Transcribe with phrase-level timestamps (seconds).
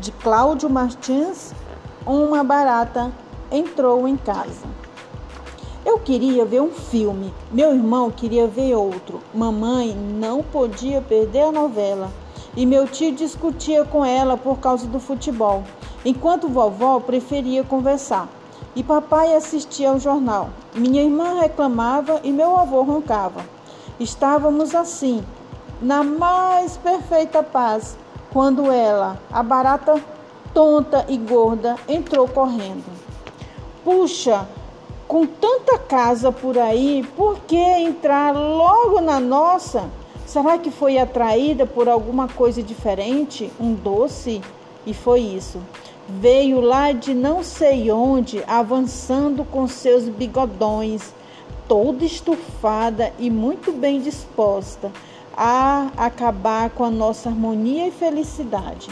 [0.00, 1.52] de Cláudio Martins,
[2.06, 3.12] uma barata
[3.52, 4.66] entrou em casa.
[5.84, 9.20] Eu queria ver um filme, meu irmão queria ver outro.
[9.34, 12.10] Mamãe não podia perder a novela
[12.56, 15.62] e meu tio discutia com ela por causa do futebol,
[16.02, 18.26] enquanto vovó preferia conversar.
[18.74, 20.48] E papai assistia ao jornal.
[20.74, 23.44] Minha irmã reclamava e meu avô roncava.
[23.98, 25.22] Estávamos assim,
[25.82, 27.98] na mais perfeita paz,
[28.32, 30.00] quando ela, a barata
[30.54, 32.84] tonta e gorda, entrou correndo.
[33.84, 34.46] Puxa,
[35.08, 39.90] com tanta casa por aí, por que entrar logo na nossa?
[40.26, 43.50] Será que foi atraída por alguma coisa diferente?
[43.58, 44.40] Um doce?
[44.86, 45.58] E foi isso.
[46.08, 51.12] Veio lá de não sei onde, avançando com seus bigodões,
[51.66, 54.90] toda estufada e muito bem disposta
[55.42, 58.90] a acabar com a nossa harmonia e felicidade.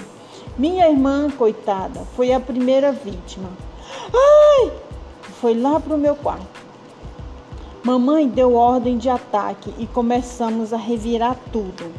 [0.56, 3.50] Minha irmã, coitada, foi a primeira vítima.
[4.14, 4.72] Ai!
[5.42, 6.66] Foi lá para o meu quarto.
[7.84, 11.92] Mamãe deu ordem de ataque e começamos a revirar tudo.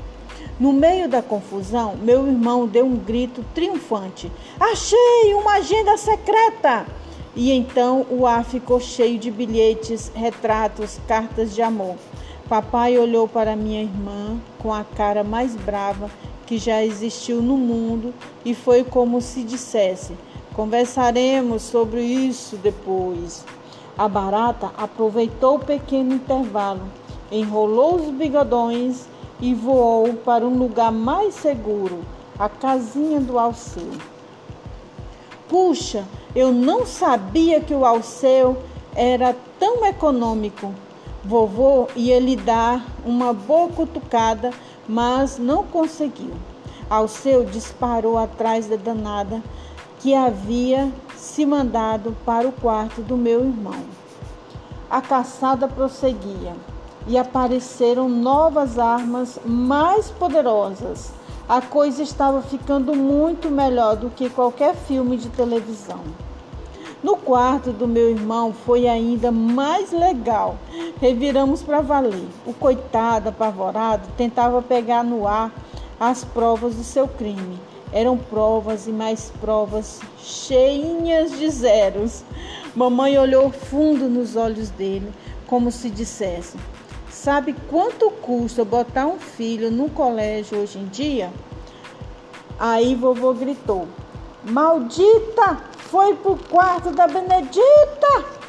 [0.60, 6.88] No meio da confusão, meu irmão deu um grito triunfante: Achei uma agenda secreta!
[7.36, 11.98] E então o ar ficou cheio de bilhetes, retratos, cartas de amor.
[12.50, 16.10] Papai olhou para minha irmã com a cara mais brava
[16.48, 18.12] que já existiu no mundo
[18.44, 20.18] e foi como se dissesse:
[20.56, 23.46] Conversaremos sobre isso depois.
[23.96, 26.82] A barata aproveitou o pequeno intervalo,
[27.32, 29.06] enrolou os bigodões
[29.40, 32.00] e voou para um lugar mais seguro,
[32.40, 33.92] a casinha do Alceu.
[35.48, 36.04] Puxa,
[36.36, 38.58] eu não sabia que o Alceu
[38.96, 40.74] era tão econômico.
[41.24, 44.52] Vovô ia lhe dar uma boa cutucada,
[44.88, 46.34] mas não conseguiu.
[46.90, 49.44] Alceu disparou atrás da danada
[50.00, 53.84] que havia se mandado para o quarto do meu irmão.
[54.90, 56.56] A caçada prosseguia
[57.06, 61.12] e apareceram novas armas mais poderosas.
[61.48, 66.00] A coisa estava ficando muito melhor do que qualquer filme de televisão.
[67.04, 70.58] No quarto do meu irmão foi ainda mais legal.
[71.00, 72.28] Reviramos para valer.
[72.46, 75.52] O coitado apavorado tentava pegar no ar
[76.00, 77.60] as provas do seu crime
[77.92, 82.24] eram provas e mais provas, cheinhas de zeros.
[82.76, 85.12] Mamãe olhou fundo nos olhos dele,
[85.48, 86.58] como se dissesse:
[87.10, 91.32] Sabe quanto custa botar um filho no colégio hoje em dia?
[92.60, 93.88] Aí vovô gritou:
[94.44, 95.58] Maldita!
[95.90, 98.40] Foi pro quarto da Benedita!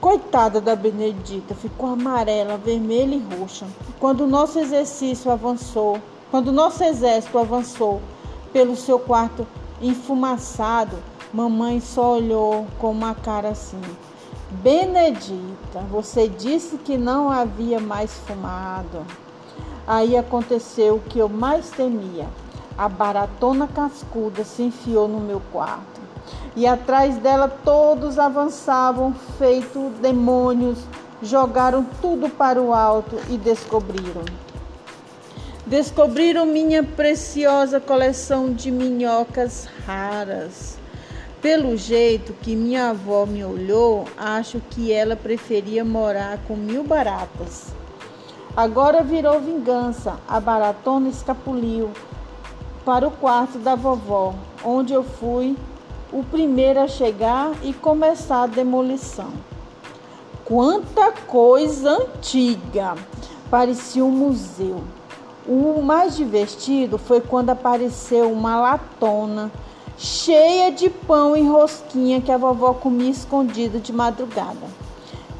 [0.00, 3.66] Coitada da Benedita, ficou amarela, vermelha e roxa.
[4.00, 6.00] Quando o nosso exercício avançou,
[6.32, 8.02] quando nosso exército avançou
[8.52, 9.46] pelo seu quarto
[9.80, 10.96] enfumaçado,
[11.32, 13.80] mamãe só olhou com uma cara assim.
[14.50, 19.06] Benedita, você disse que não havia mais fumado.
[19.86, 22.28] Aí aconteceu o que eu mais temia.
[22.76, 26.00] A baratona cascuda se enfiou no meu quarto.
[26.56, 30.78] E atrás dela todos avançavam, feito demônios,
[31.22, 34.24] jogaram tudo para o alto e descobriram.
[35.66, 40.76] Descobriram minha preciosa coleção de minhocas raras.
[41.40, 47.66] Pelo jeito que minha avó me olhou, acho que ela preferia morar com mil baratas.
[48.56, 50.18] Agora virou vingança.
[50.28, 51.90] A baratona escapuliu
[52.84, 54.34] para o quarto da vovó,
[54.64, 55.56] onde eu fui
[56.12, 59.32] o primeiro a chegar e começar a demolição.
[60.44, 62.94] Quanta coisa antiga!
[63.50, 64.82] Parecia um museu.
[65.46, 69.50] O mais divertido foi quando apareceu uma latona
[69.96, 74.66] cheia de pão e rosquinha que a vovó comia escondida de madrugada.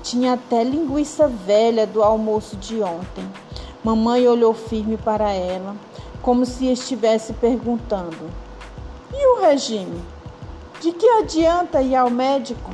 [0.03, 3.25] Tinha até linguiça velha do almoço de ontem.
[3.83, 5.75] Mamãe olhou firme para ela,
[6.23, 8.31] como se estivesse perguntando:
[9.13, 10.01] E o regime?
[10.81, 12.71] De que adianta ir ao médico?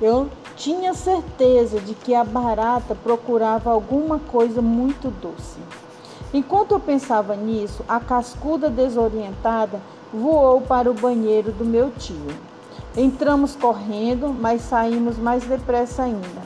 [0.00, 5.58] Eu tinha certeza de que a barata procurava alguma coisa muito doce.
[6.32, 9.80] Enquanto eu pensava nisso, a cascuda desorientada
[10.12, 12.28] voou para o banheiro do meu tio.
[12.96, 16.42] Entramos correndo, mas saímos mais depressa ainda.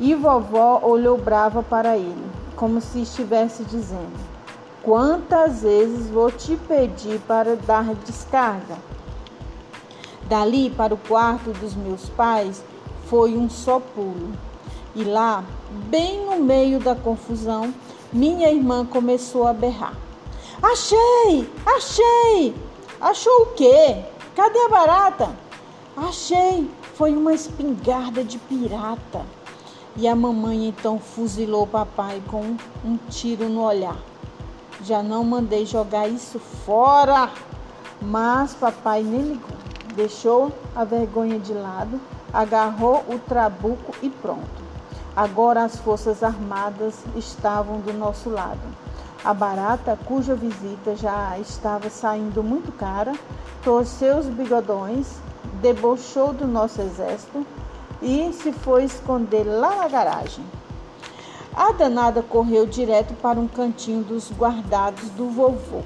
[0.00, 2.24] E vovó olhou brava para ele,
[2.54, 4.37] como se estivesse dizendo:
[4.82, 8.76] Quantas vezes vou te pedir para dar descarga?
[10.28, 12.62] Dali para o quarto dos meus pais
[13.06, 14.32] foi um só pulo.
[14.94, 15.44] E lá,
[15.88, 17.74] bem no meio da confusão,
[18.12, 19.94] minha irmã começou a berrar.
[20.62, 21.50] Achei!
[21.66, 22.54] Achei!
[23.00, 24.04] Achou o quê?
[24.34, 25.30] Cadê a barata?
[25.96, 26.70] Achei!
[26.94, 29.24] Foi uma espingarda de pirata.
[29.96, 33.96] E a mamãe então fuzilou o papai com um tiro no olhar.
[34.82, 37.30] Já não mandei jogar isso fora,
[38.00, 39.56] mas papai nem ligou.
[39.96, 42.00] Deixou a vergonha de lado,
[42.32, 44.68] agarrou o trabuco e pronto.
[45.16, 48.60] Agora as forças armadas estavam do nosso lado.
[49.24, 53.12] A barata, cuja visita já estava saindo muito cara,
[53.64, 55.08] torceu os bigodões,
[55.60, 57.44] debochou do nosso exército
[58.00, 60.44] e se foi esconder lá na garagem.
[61.58, 65.82] A danada correu direto para um cantinho dos guardados do vovô.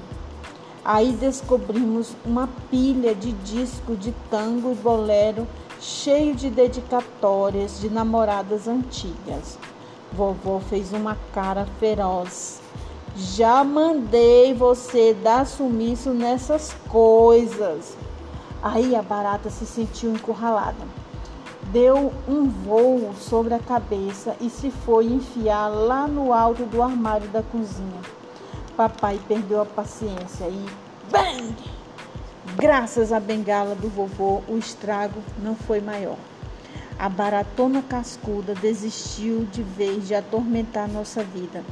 [0.85, 5.47] Aí descobrimos uma pilha de disco de tango e bolero
[5.81, 9.57] cheio de dedicatórias de namoradas antigas.
[10.11, 12.61] Vovô fez uma cara feroz.
[13.15, 17.97] Já mandei você dar sumiço nessas coisas.
[18.61, 21.03] Aí a barata se sentiu encurralada
[21.71, 27.27] deu um voo sobre a cabeça e se foi enfiar lá no alto do armário
[27.29, 28.01] da cozinha.
[28.75, 30.65] Papai perdeu a paciência e
[31.11, 31.55] bang!
[32.57, 36.17] Graças à bengala do vovô, o estrago não foi maior.
[36.99, 41.63] A baratona cascuda desistiu de vez de atormentar nossa vida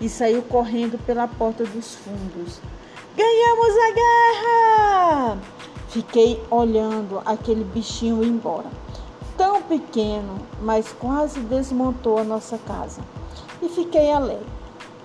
[0.00, 2.60] e saiu correndo pela porta dos fundos.
[3.16, 5.38] Ganhamos a guerra!
[5.88, 8.70] Fiquei olhando aquele bichinho ir embora
[9.68, 13.00] pequeno, mas quase desmontou a nossa casa.
[13.60, 14.46] E fiquei alegre.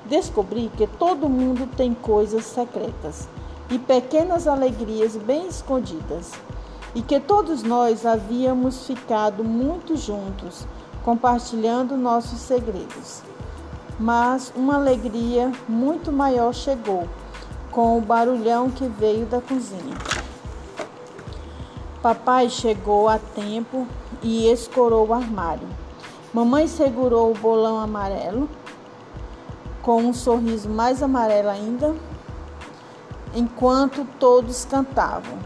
[0.06, 3.28] Descobri que todo mundo tem coisas secretas
[3.69, 6.31] e pequenas alegrias bem escondidas,
[6.94, 10.68] e que todos nós havíamos ficado muito juntos,
[11.04, 13.22] compartilhando nossos segredos.
[13.98, 17.08] Mas uma alegria muito maior chegou
[17.72, 20.21] com o barulhão que veio da cozinha.
[22.01, 23.88] Papai chegou a tempo
[24.24, 25.68] e escorou o armário.
[26.33, 28.50] Mamãe segurou o bolão amarelo
[29.81, 31.95] com um sorriso mais amarelo ainda,
[33.33, 35.38] enquanto todos cantavam.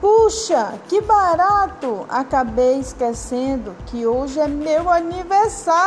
[0.00, 2.04] Puxa, que barato!
[2.08, 5.80] Acabei esquecendo que hoje é meu aniversário!